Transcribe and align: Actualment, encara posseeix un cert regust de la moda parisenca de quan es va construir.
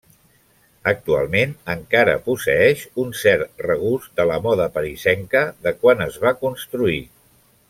Actualment, 0.91 1.53
encara 1.73 2.15
posseeix 2.29 2.81
un 3.05 3.13
cert 3.25 3.63
regust 3.67 4.11
de 4.21 4.29
la 4.33 4.41
moda 4.49 4.69
parisenca 4.79 5.45
de 5.69 5.79
quan 5.85 6.07
es 6.11 6.23
va 6.27 6.37
construir. 6.45 7.01